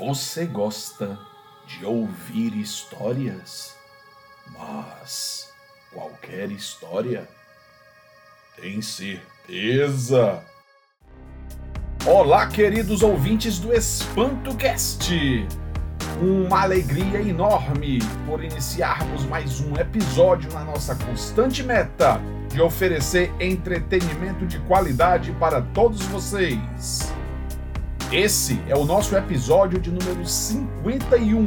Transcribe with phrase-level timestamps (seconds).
[0.00, 1.18] Você gosta
[1.66, 3.76] de ouvir histórias?
[4.58, 5.52] Mas
[5.92, 7.28] qualquer história?
[8.58, 10.42] Tem certeza?
[12.06, 15.46] Olá, queridos ouvintes do EspantoCast!
[16.18, 24.46] Uma alegria enorme por iniciarmos mais um episódio na nossa constante meta de oferecer entretenimento
[24.46, 27.12] de qualidade para todos vocês.
[28.12, 31.46] Esse é o nosso episódio de número 51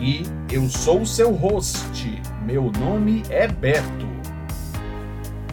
[0.00, 2.22] e eu sou o seu host.
[2.42, 4.08] Meu nome é Beto.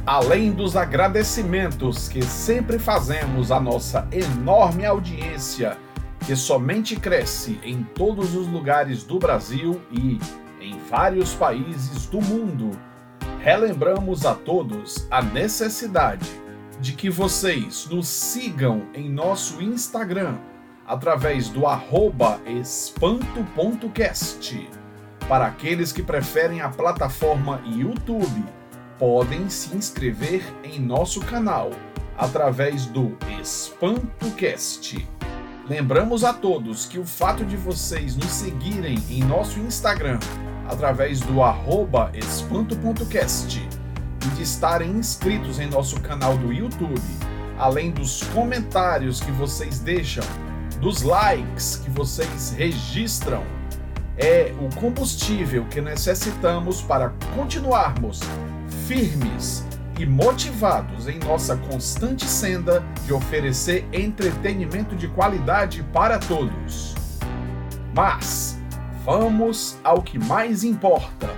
[0.06, 5.78] Além dos agradecimentos que sempre fazemos à nossa enorme audiência,
[6.26, 10.18] que somente cresce em todos os lugares do Brasil e
[10.62, 12.72] em vários países do mundo,
[13.42, 16.41] relembramos a todos a necessidade
[16.82, 20.40] de que vocês nos sigam em nosso Instagram
[20.86, 21.62] através do
[22.46, 24.70] espanto.cast.
[25.30, 28.44] Para aqueles que preferem a plataforma YouTube,
[28.98, 31.70] podem se inscrever em nosso canal
[32.18, 35.08] através do EspantoCast.
[35.70, 40.18] Lembramos a todos que o fato de vocês nos seguirem em nosso Instagram
[40.68, 41.36] através do
[42.14, 43.81] espanto.cast
[44.26, 47.02] e de estarem inscritos em nosso canal do YouTube,
[47.58, 50.24] além dos comentários que vocês deixam,
[50.80, 53.44] dos likes que vocês registram,
[54.18, 58.20] é o combustível que necessitamos para continuarmos
[58.88, 59.66] firmes
[60.00, 66.96] e motivados em nossa constante senda de oferecer entretenimento de qualidade para todos.
[67.94, 68.60] Mas
[69.06, 71.30] vamos ao que mais importa.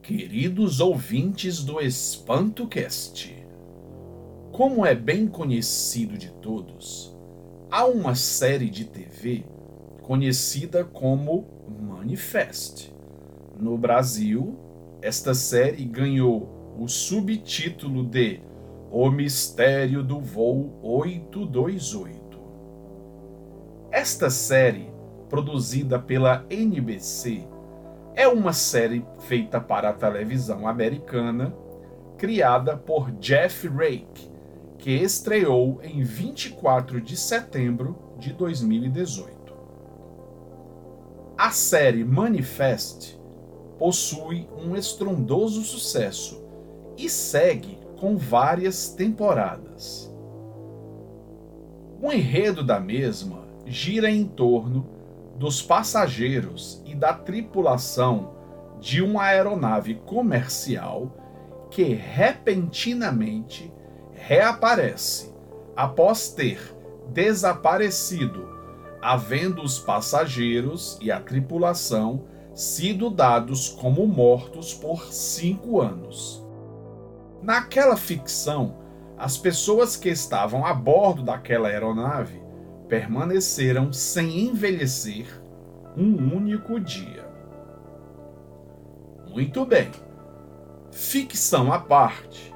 [0.00, 3.46] Queridos ouvintes do EspantoCast,
[4.52, 7.14] como é bem conhecido de todos,
[7.70, 9.44] há uma série de TV
[10.00, 11.44] conhecida como
[11.78, 12.90] Manifest.
[13.60, 14.58] No Brasil,
[15.02, 18.40] esta série ganhou o subtítulo de
[18.90, 22.25] O Mistério do Voo 828.
[24.06, 24.88] Esta série,
[25.28, 27.44] produzida pela NBC,
[28.14, 31.52] é uma série feita para a televisão americana,
[32.16, 34.30] criada por Jeff Rake,
[34.78, 39.52] que estreou em 24 de setembro de 2018.
[41.36, 43.18] A série Manifest
[43.76, 46.44] possui um estrondoso sucesso
[46.96, 50.14] e segue com várias temporadas.
[52.00, 54.86] O enredo da mesma gira em torno
[55.36, 58.34] dos passageiros e da tripulação
[58.80, 61.10] de uma aeronave comercial
[61.70, 63.72] que repentinamente
[64.12, 65.34] reaparece
[65.74, 66.74] após ter
[67.08, 68.48] desaparecido,
[69.02, 76.42] havendo os passageiros e a tripulação sido dados como mortos por cinco anos.
[77.42, 78.78] Naquela ficção,
[79.18, 82.45] as pessoas que estavam a bordo daquela aeronave
[82.88, 85.26] permaneceram sem envelhecer
[85.96, 87.26] um único dia.
[89.28, 89.90] Muito bem.
[90.90, 92.54] Ficção à parte.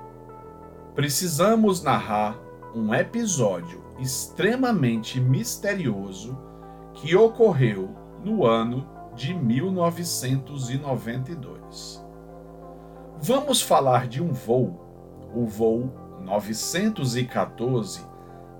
[0.94, 2.38] Precisamos narrar
[2.74, 6.38] um episódio extremamente misterioso
[6.94, 7.90] que ocorreu
[8.24, 12.08] no ano de 1992.
[13.22, 14.80] Vamos falar de um voo,
[15.34, 15.92] o voo
[16.24, 18.00] 914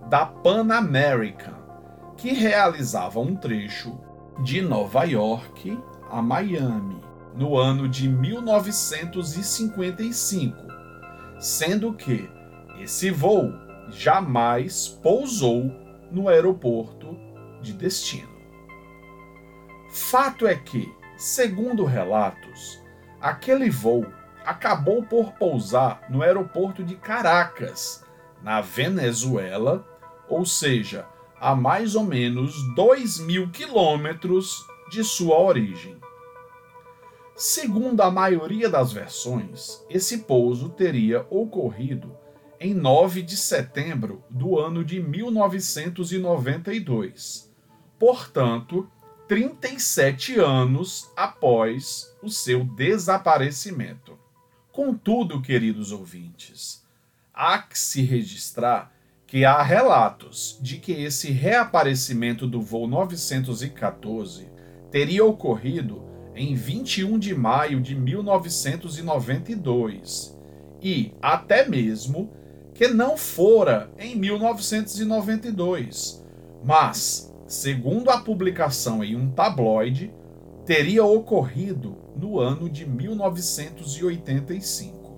[0.08, 1.54] da Pan American,
[2.20, 3.98] que realizava um trecho
[4.42, 7.03] de Nova York a Miami
[7.34, 10.54] no ano de 1955,
[11.38, 12.28] sendo que
[12.78, 13.50] esse voo
[13.88, 15.72] jamais pousou
[16.10, 17.19] no aeroporto
[17.62, 18.28] de destino.
[19.91, 22.78] Fato é que, segundo relatos,
[23.19, 24.04] aquele voo
[24.44, 28.05] acabou por pousar no aeroporto de Caracas,
[28.43, 29.87] na Venezuela,
[30.28, 31.06] ou seja,
[31.40, 35.96] a mais ou menos 2 mil quilômetros de sua origem.
[37.34, 42.14] Segundo a maioria das versões, esse pouso teria ocorrido
[42.60, 47.50] em 9 de setembro do ano de 1992,
[47.98, 48.87] portanto,
[49.26, 54.19] 37 anos após o seu desaparecimento.
[54.70, 56.84] Contudo, queridos ouvintes,
[57.32, 58.92] há que se registrar
[59.31, 64.49] que há relatos de que esse reaparecimento do voo 914
[64.91, 66.03] teria ocorrido
[66.35, 70.37] em 21 de maio de 1992
[70.82, 72.32] e até mesmo
[72.75, 76.26] que não fora em 1992,
[76.65, 80.12] mas, segundo a publicação em um tabloide,
[80.67, 85.15] teria ocorrido no ano de 1985.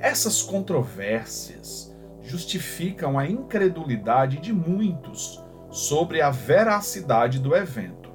[0.00, 1.91] Essas controvérsias
[2.22, 8.10] justificam a incredulidade de muitos sobre a veracidade do evento.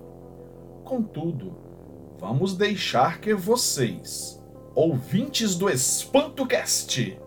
[0.83, 1.57] Contudo,
[2.19, 4.41] vamos deixar que vocês,
[4.73, 7.19] ouvintes do EspantoCast,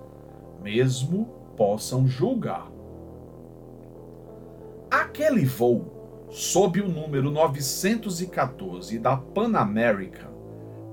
[0.62, 2.70] mesmo possam julgar.
[4.90, 10.30] Aquele voo, sob o número 914 da Pan American,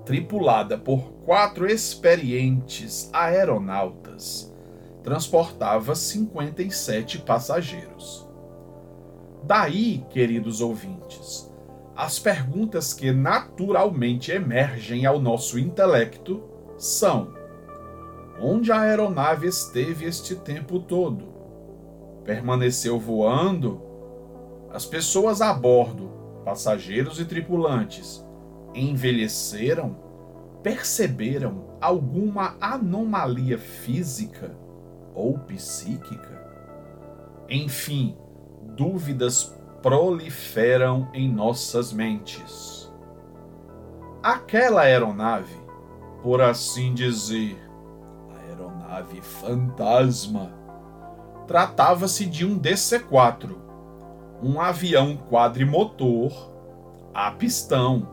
[0.03, 4.53] tripulada por quatro experientes aeronautas,
[5.07, 8.27] transportava 57 passageiros.
[9.41, 11.49] Daí, queridos ouvintes,
[11.95, 16.43] as perguntas que naturalmente emergem ao nosso intelecto
[16.77, 17.33] são:
[18.37, 21.23] Onde a aeronave esteve este tempo todo?
[22.25, 23.81] Permaneceu voando?
[24.69, 26.11] As pessoas a bordo,
[26.43, 28.21] passageiros e tripulantes,
[28.75, 29.95] envelheceram?
[30.61, 34.66] Perceberam alguma anomalia física
[35.17, 36.45] ou psíquica?
[37.49, 38.15] Enfim,
[38.75, 42.93] dúvidas proliferam em nossas mentes.
[44.21, 45.57] Aquela aeronave,
[46.21, 47.57] por assim dizer,
[48.39, 50.51] aeronave fantasma.
[51.47, 53.55] Tratava-se de um DC-4,
[54.43, 56.31] um avião quadrimotor
[57.13, 58.07] a pistão,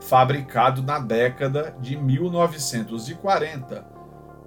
[0.00, 3.93] fabricado na década de 1940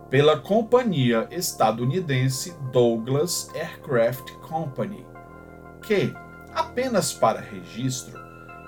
[0.09, 5.05] pela companhia estadunidense Douglas Aircraft Company,
[5.81, 6.13] que,
[6.53, 8.17] apenas para registro,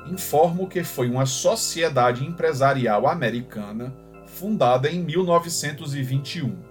[0.05, 3.95] informo que foi uma sociedade empresarial americana
[4.27, 6.61] fundada em 1921.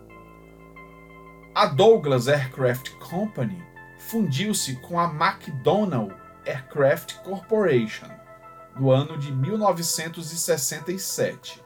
[1.54, 3.62] A Douglas Aircraft Company
[3.98, 6.12] fundiu-se com a McDonnell
[6.44, 8.08] Aircraft Corporation
[8.78, 11.64] no ano de 1967,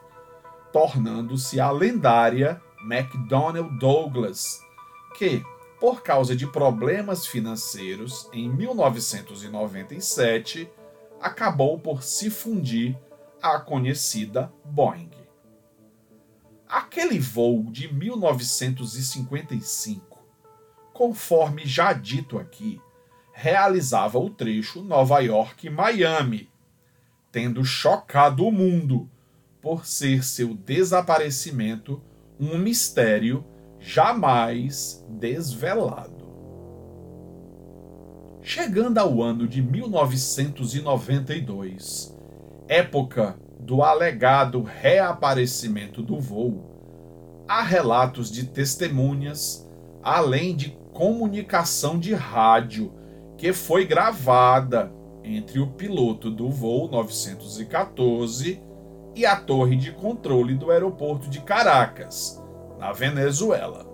[0.71, 4.61] tornando-se a lendária McDonnell Douglas,
[5.17, 5.41] que,
[5.79, 10.69] por causa de problemas financeiros, em 1997
[11.19, 12.95] acabou por se fundir
[13.41, 15.09] à conhecida Boeing.
[16.67, 20.21] Aquele voo de 1955,
[20.91, 22.81] conforme já dito aqui,
[23.31, 26.51] realizava o trecho Nova York-Miami,
[27.31, 29.09] tendo chocado o mundo
[29.61, 32.03] por ser seu desaparecimento
[32.51, 33.45] um mistério
[33.79, 36.23] jamais desvelado.
[38.41, 42.13] Chegando ao ano de 1992,
[42.67, 49.65] época do alegado reaparecimento do voo, há relatos de testemunhas,
[50.01, 52.91] além de comunicação de rádio
[53.37, 54.91] que foi gravada
[55.23, 58.61] entre o piloto do voo 914
[59.15, 62.41] e a torre de controle do aeroporto de Caracas,
[62.79, 63.85] na Venezuela.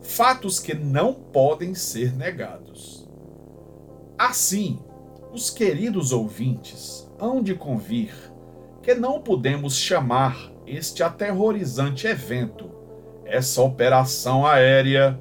[0.00, 3.08] Fatos que não podem ser negados.
[4.18, 4.78] Assim,
[5.32, 8.12] os queridos ouvintes hão de convir
[8.82, 12.70] que não podemos chamar este aterrorizante evento,
[13.24, 15.18] essa operação aérea,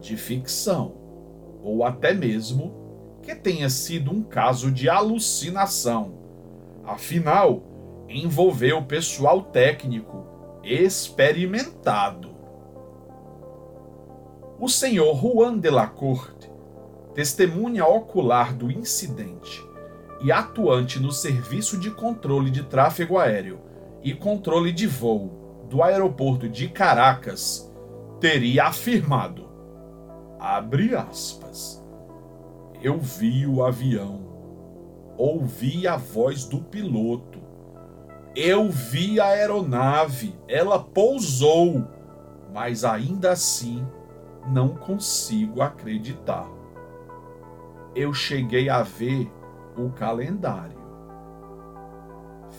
[0.00, 0.94] de ficção,
[1.62, 6.14] ou até mesmo que tenha sido um caso de alucinação.
[6.84, 7.62] Afinal,
[8.08, 10.26] envolveu pessoal técnico
[10.62, 12.30] experimentado.
[14.58, 16.50] O senhor Juan de la Corte,
[17.14, 19.62] testemunha ocular do incidente,
[20.20, 23.60] e atuante no Serviço de Controle de Tráfego Aéreo
[24.04, 27.72] e Controle de Voo do Aeroporto de Caracas,
[28.20, 29.48] teria afirmado:
[30.38, 31.82] abre aspas.
[32.80, 34.20] Eu vi o avião,
[35.16, 37.31] ouvi a voz do piloto,
[38.34, 41.86] eu vi a aeronave, ela pousou,
[42.52, 43.86] mas ainda assim
[44.48, 46.48] não consigo acreditar.
[47.94, 49.30] Eu cheguei a ver
[49.76, 50.80] o calendário.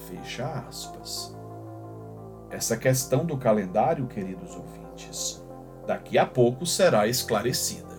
[0.08, 1.36] Fecha aspas.
[2.50, 5.44] Essa questão do calendário, queridos ouvintes,
[5.88, 7.94] daqui a pouco será esclarecida.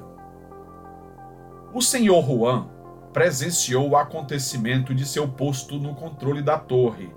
[1.73, 2.69] O senhor Juan
[3.13, 7.13] presenciou o acontecimento de seu posto no controle da torre.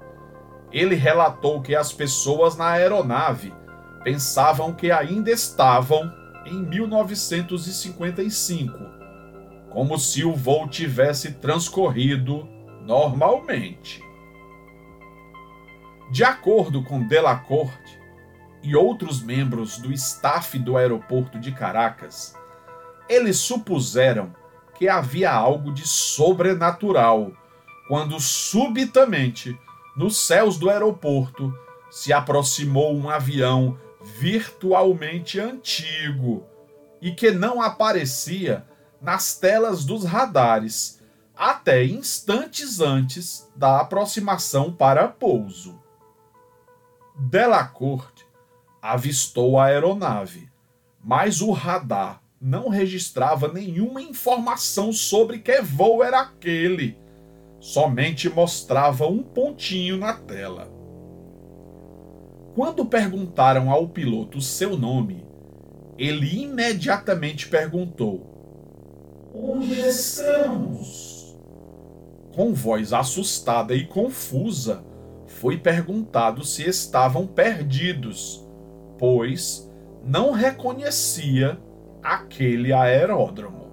[0.72, 3.54] Ele relatou que as pessoas na aeronave
[4.04, 6.12] pensavam que ainda estavam
[6.46, 8.98] em 1955
[9.70, 12.48] como se o voo tivesse transcorrido
[12.82, 14.02] normalmente.
[16.12, 18.00] De acordo com Delacorte
[18.64, 22.36] e outros membros do staff do aeroporto de Caracas,
[23.08, 24.34] eles supuseram
[24.74, 27.32] que havia algo de sobrenatural
[27.88, 29.58] quando subitamente,
[29.98, 31.54] nos céus do aeroporto,
[31.90, 33.78] se aproximou um avião
[34.20, 36.46] virtualmente antigo
[37.02, 38.66] e que não aparecia
[39.02, 41.02] nas telas dos radares
[41.36, 45.80] até instantes antes da aproximação para pouso.
[47.16, 48.26] Delacorte
[48.82, 50.50] avistou a aeronave,
[51.04, 57.00] mas o radar não registrava nenhuma informação sobre que voo era aquele.
[57.60, 60.70] Somente mostrava um pontinho na tela.
[62.56, 65.26] Quando perguntaram ao piloto seu nome,
[65.98, 68.26] ele imediatamente perguntou:
[69.34, 71.36] Onde estamos?
[72.34, 74.84] Com voz assustada e confusa,
[75.26, 78.44] foi perguntado se estavam perdidos,
[78.98, 79.70] pois
[80.04, 81.60] não reconhecia
[82.02, 83.68] aquele aeródromo.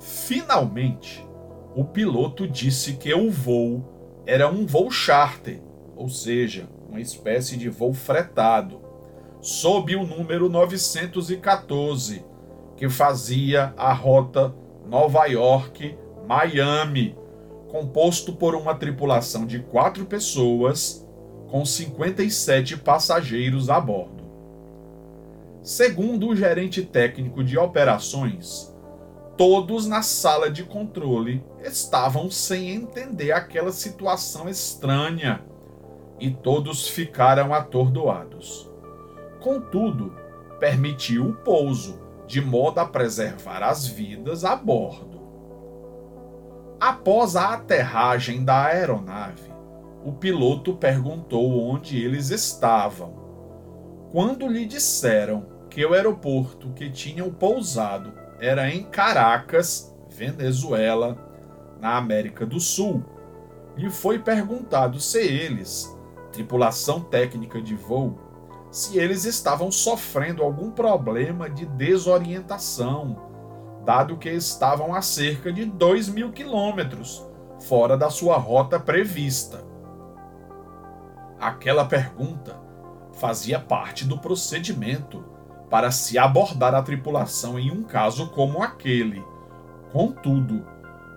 [0.00, 1.24] Finalmente,
[1.74, 5.60] o piloto disse que o voo era um voo charter,
[5.96, 8.80] ou seja, uma espécie de voo fretado,
[9.40, 12.24] sob o número 914,
[12.76, 14.54] que fazia a rota
[14.86, 17.16] Nova York-Miami,
[17.68, 21.04] composto por uma tripulação de quatro pessoas,
[21.48, 24.24] com 57 passageiros a bordo.
[25.62, 28.73] Segundo o gerente técnico de operações,
[29.36, 35.44] todos na sala de controle estavam sem entender aquela situação estranha
[36.20, 38.70] e todos ficaram atordoados.
[39.40, 40.14] Contudo,
[40.60, 45.20] permitiu o pouso, de modo a preservar as vidas a bordo.
[46.80, 49.52] Após a aterragem da aeronave,
[50.04, 53.24] o piloto perguntou onde eles estavam.
[54.12, 61.16] Quando lhe disseram que o aeroporto que tinham pousado era em Caracas, Venezuela,
[61.80, 63.04] na América do Sul,
[63.76, 65.94] lhe foi perguntado se eles,
[66.32, 68.18] tripulação técnica de voo,
[68.70, 73.16] se eles estavam sofrendo algum problema de desorientação,
[73.84, 77.24] dado que estavam a cerca de 2 mil quilômetros
[77.60, 79.64] fora da sua rota prevista.
[81.38, 82.58] Aquela pergunta
[83.12, 85.24] fazia parte do procedimento
[85.70, 89.24] para se abordar a tripulação em um caso como aquele.
[89.92, 90.66] Contudo,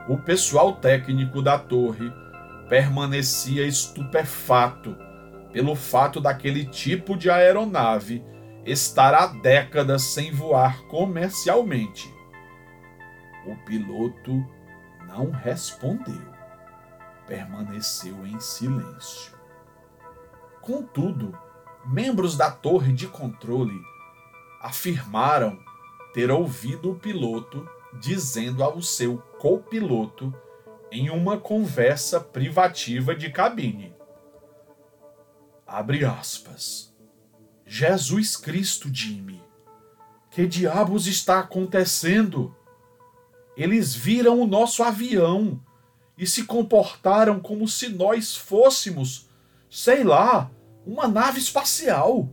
[0.08, 2.12] o pessoal técnico da torre
[2.70, 4.96] permanecia estupefato
[5.52, 8.24] pelo fato daquele tipo de aeronave
[8.66, 12.14] estar há décadas sem voar comercialmente.
[13.46, 14.46] O piloto
[15.08, 16.22] não respondeu,
[17.26, 19.34] permaneceu em silêncio.
[20.62, 21.38] Contudo,
[21.86, 23.80] membros da torre de controle
[24.68, 25.58] afirmaram
[26.14, 27.68] ter ouvido o piloto
[28.00, 30.34] dizendo ao seu copiloto
[30.92, 33.96] em uma conversa privativa de cabine.
[35.66, 36.94] Abre aspas.
[37.66, 39.42] Jesus Cristo, Jimmy.
[40.32, 42.56] Que diabos está acontecendo?
[43.56, 45.62] Eles viram o nosso avião
[46.18, 49.30] e se comportaram como se nós fôssemos,
[49.70, 50.52] sei lá,
[50.86, 52.30] uma nave espacial.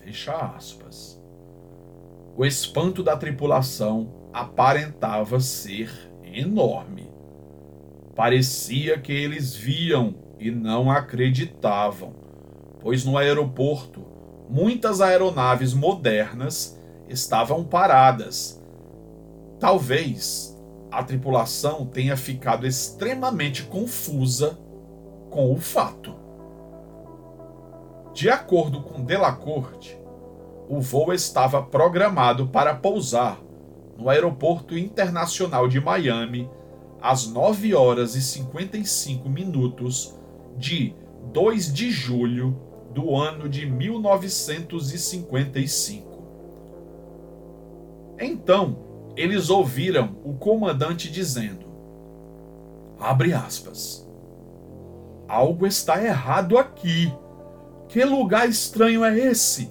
[0.00, 1.13] Fecha aspas.
[2.36, 5.88] O espanto da tripulação aparentava ser
[6.24, 7.08] enorme.
[8.16, 12.12] Parecia que eles viam e não acreditavam,
[12.80, 14.04] pois no aeroporto
[14.50, 16.76] muitas aeronaves modernas
[17.08, 18.60] estavam paradas.
[19.60, 20.60] Talvez
[20.90, 24.58] a tripulação tenha ficado extremamente confusa
[25.30, 26.16] com o fato.
[28.12, 29.98] De acordo com Delacorte,
[30.68, 33.40] o voo estava programado para pousar
[33.98, 36.50] no Aeroporto Internacional de Miami
[37.00, 40.14] às 9 horas e 55 minutos
[40.56, 40.94] de
[41.32, 42.56] 2 de julho
[42.92, 46.14] do ano de 1955.
[48.18, 48.78] Então,
[49.16, 51.66] eles ouviram o comandante dizendo:
[52.98, 54.08] Abre aspas.
[55.28, 57.12] Algo está errado aqui.
[57.88, 59.70] Que lugar estranho é esse?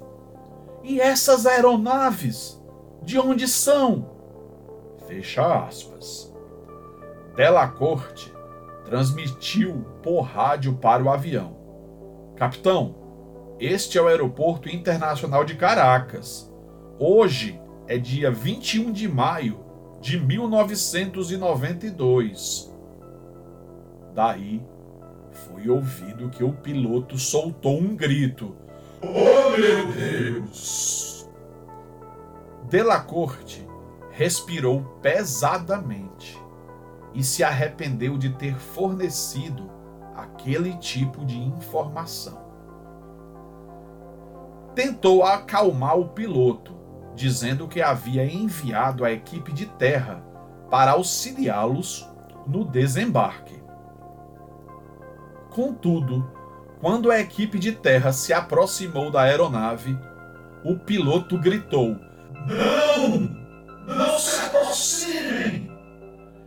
[0.84, 2.62] E essas aeronaves?
[3.02, 4.10] De onde são?
[5.08, 6.30] Fecha aspas.
[7.38, 8.34] Delacorte
[8.84, 11.56] transmitiu por rádio para o avião.
[12.36, 12.96] Capitão,
[13.60, 16.52] este é o Aeroporto Internacional de Caracas.
[17.00, 19.64] Hoje é dia 21 de maio
[20.02, 22.76] de 1992.
[24.14, 24.62] Daí
[25.32, 28.58] foi ouvido que o piloto soltou um grito.
[29.06, 31.30] Oh meu Deus!
[32.70, 33.68] Delacorte
[34.12, 36.42] respirou pesadamente
[37.14, 39.70] e se arrependeu de ter fornecido
[40.16, 42.42] aquele tipo de informação.
[44.74, 46.74] Tentou acalmar o piloto,
[47.14, 50.24] dizendo que havia enviado a equipe de terra
[50.70, 52.10] para auxiliá-los
[52.48, 53.62] no desembarque.
[55.50, 56.28] Contudo,
[56.84, 59.98] quando a equipe de terra se aproximou da aeronave,
[60.66, 61.98] o piloto gritou:
[62.46, 63.20] Não!
[63.88, 65.72] Não se aproximem!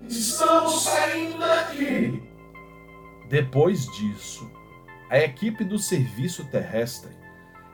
[0.07, 2.23] Estamos saindo daqui!
[3.31, 4.47] Depois disso,
[5.09, 7.16] a equipe do serviço terrestre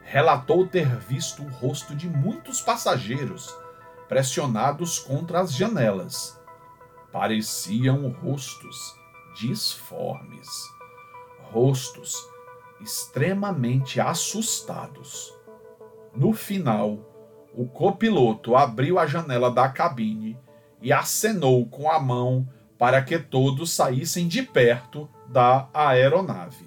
[0.04, 3.52] relatou ter visto o rosto de muitos passageiros
[4.08, 6.40] pressionados contra as janelas.
[7.10, 8.94] Pareciam rostos
[9.34, 10.48] disformes,
[11.50, 12.30] rostos
[12.82, 15.32] extremamente assustados.
[16.14, 16.98] No final,
[17.54, 20.38] o copiloto abriu a janela da cabine
[20.80, 22.48] e acenou com a mão
[22.78, 26.66] para que todos saíssem de perto da aeronave.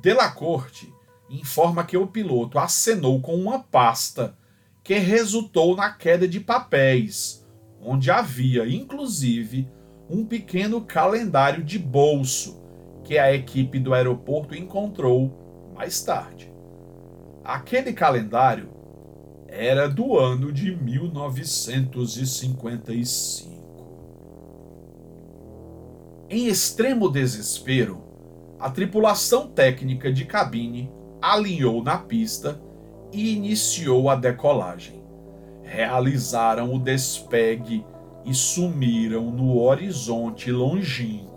[0.00, 0.92] Delacorte
[1.28, 4.36] informa que o piloto acenou com uma pasta
[4.84, 7.44] que resultou na queda de papéis,
[7.80, 9.68] onde havia inclusive
[10.08, 12.65] um pequeno calendário de bolso
[13.06, 15.30] que a equipe do aeroporto encontrou
[15.72, 16.52] mais tarde.
[17.44, 18.70] Aquele calendário
[19.46, 23.54] era do ano de 1955.
[26.28, 28.02] Em extremo desespero,
[28.58, 30.90] a tripulação técnica de cabine
[31.22, 32.60] alinhou na pista
[33.12, 35.00] e iniciou a decolagem.
[35.62, 37.86] Realizaram o despegue
[38.24, 41.35] e sumiram no horizonte longínquo.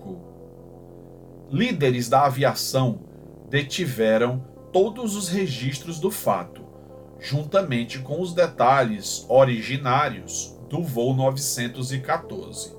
[1.52, 3.00] Líderes da aviação
[3.50, 6.62] detiveram todos os registros do fato,
[7.20, 12.78] juntamente com os detalhes originários do voo 914,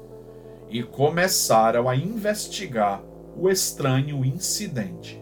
[0.68, 3.02] e começaram a investigar
[3.36, 5.20] o estranho incidente.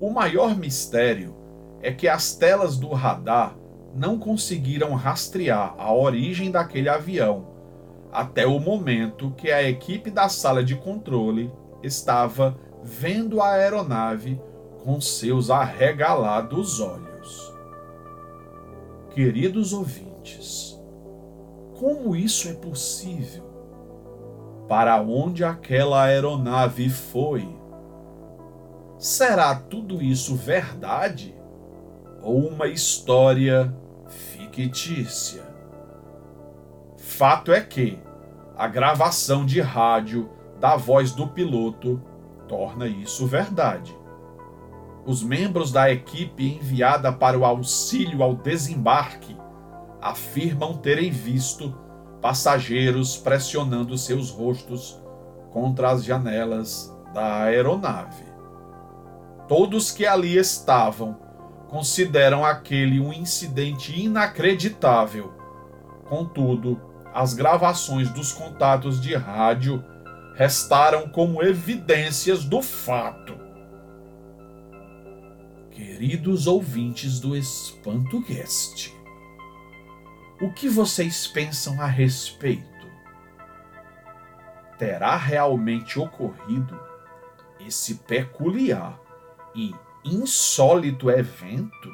[0.00, 1.34] O maior mistério
[1.82, 3.56] é que as telas do radar
[3.92, 7.48] não conseguiram rastrear a origem daquele avião
[8.12, 11.50] até o momento que a equipe da sala de controle
[11.82, 14.40] estava vendo a aeronave
[14.84, 17.52] com seus arregalados olhos.
[19.10, 20.78] Queridos ouvintes,
[21.78, 23.44] como isso é possível?
[24.68, 27.48] Para onde aquela aeronave foi?
[28.98, 31.34] Será tudo isso verdade?
[32.22, 33.74] Ou uma história
[34.08, 35.42] fictícia?
[36.96, 37.98] Fato é que
[38.56, 40.28] a gravação de rádio
[40.60, 42.00] da voz do piloto
[42.48, 43.96] torna isso verdade.
[45.06, 49.36] Os membros da equipe enviada para o auxílio ao desembarque
[50.00, 51.74] afirmam terem visto
[52.20, 55.00] passageiros pressionando seus rostos
[55.50, 58.24] contra as janelas da aeronave.
[59.46, 61.16] Todos que ali estavam
[61.68, 65.32] consideram aquele um incidente inacreditável.
[66.08, 66.80] Contudo,
[67.14, 69.82] as gravações dos contatos de rádio
[70.38, 73.36] restaram como evidências do fato.
[75.72, 78.94] Queridos ouvintes do Espanto Guest,
[80.40, 82.86] o que vocês pensam a respeito?
[84.78, 86.80] Terá realmente ocorrido
[87.58, 88.96] esse peculiar
[89.56, 89.74] e
[90.04, 91.92] insólito evento,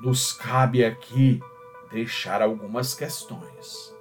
[0.00, 1.38] nos cabe aqui
[1.92, 3.99] deixar algumas questões.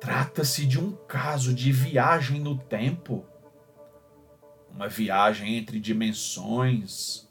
[0.00, 3.24] Trata-se de um caso de viagem no tempo,
[4.70, 7.28] uma viagem entre dimensões,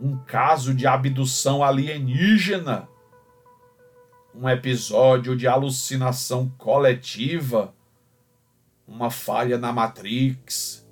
[0.00, 2.88] um caso de abdução alienígena,
[4.34, 7.74] um episódio de alucinação coletiva,
[8.86, 10.86] uma falha na Matrix.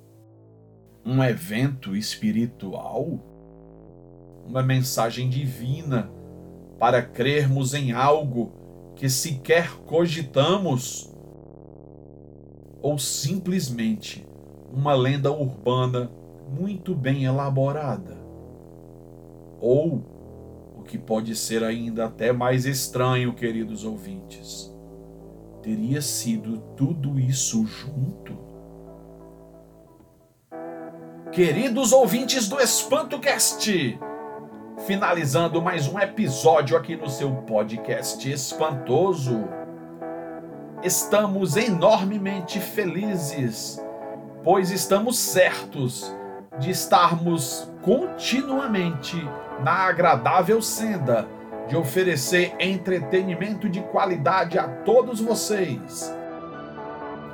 [1.03, 3.19] Um evento espiritual?
[4.45, 6.11] Uma mensagem divina
[6.77, 8.66] para crermos em algo
[8.97, 11.13] que sequer cogitamos?
[12.81, 14.25] Ou simplesmente
[14.73, 16.11] uma lenda urbana
[16.49, 18.17] muito bem elaborada?
[19.61, 20.03] Ou,
[20.77, 24.73] o que pode ser ainda até mais estranho, queridos ouvintes,
[25.61, 28.37] teria sido tudo isso junto?
[31.31, 33.99] Queridos ouvintes do EspantoCast,
[34.85, 39.47] finalizando mais um episódio aqui no seu podcast espantoso.
[40.83, 43.83] estamos enormemente felizes,
[44.43, 46.15] pois estamos certos
[46.59, 49.17] de estarmos continuamente
[49.63, 51.27] na agradável senda
[51.67, 56.15] de oferecer entretenimento de qualidade a todos vocês.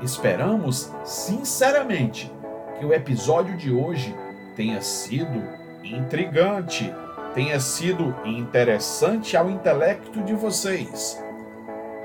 [0.02, 2.32] Esperamos sinceramente
[2.80, 4.16] que o episódio de hoje
[4.56, 5.44] tenha sido
[5.84, 6.94] intrigante,
[7.34, 11.22] tenha sido interessante ao intelecto de vocês.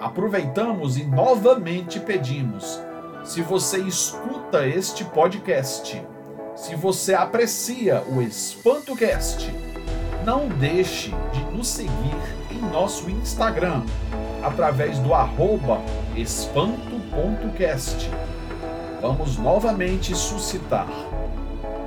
[0.01, 2.81] Aproveitamos e novamente pedimos:
[3.25, 6.03] se você escuta este podcast,
[6.57, 9.53] se você aprecia o EspantoCast,
[10.25, 12.17] não deixe de nos seguir
[12.51, 13.83] em nosso Instagram
[14.43, 15.81] através do arroba
[16.17, 18.11] espanto.cast.
[19.01, 20.88] Vamos novamente suscitar.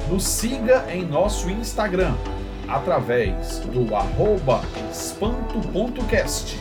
[0.10, 2.16] Nos siga em nosso Instagram
[2.72, 6.58] através do arroba espanto.cast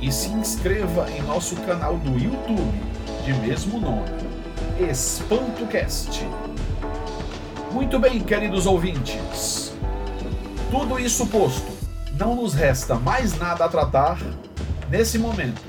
[0.00, 2.88] e se inscreva em nosso canal do YouTube
[3.24, 4.08] de mesmo nome,
[4.80, 6.26] EspantoCast.
[7.72, 9.74] Muito bem, queridos ouvintes.
[10.70, 11.70] Tudo isso posto,
[12.18, 14.18] não nos resta mais nada a tratar
[14.88, 15.60] nesse momento.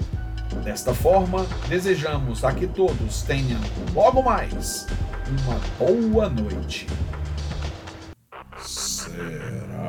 [0.64, 3.60] Desta forma, desejamos a que todos tenham
[3.94, 4.88] logo mais
[5.28, 6.88] uma boa noite.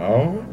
[0.00, 0.49] Oh.